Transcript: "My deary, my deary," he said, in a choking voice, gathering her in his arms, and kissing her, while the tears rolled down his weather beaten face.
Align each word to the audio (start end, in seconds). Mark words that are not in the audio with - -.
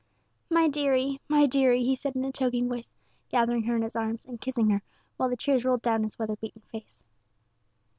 "My 0.49 0.67
deary, 0.67 1.21
my 1.27 1.45
deary," 1.45 1.83
he 1.83 1.95
said, 1.95 2.15
in 2.15 2.25
a 2.25 2.31
choking 2.31 2.67
voice, 2.67 2.91
gathering 3.29 3.61
her 3.65 3.75
in 3.75 3.83
his 3.83 3.95
arms, 3.95 4.25
and 4.25 4.41
kissing 4.41 4.71
her, 4.71 4.81
while 5.17 5.29
the 5.29 5.37
tears 5.37 5.63
rolled 5.63 5.83
down 5.83 6.01
his 6.01 6.17
weather 6.17 6.37
beaten 6.37 6.63
face. 6.71 7.03